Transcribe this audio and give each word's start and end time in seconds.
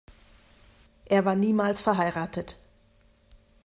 Er 1.05 1.25
war 1.25 1.35
niemals 1.35 1.83
verheiratet. 1.83 2.57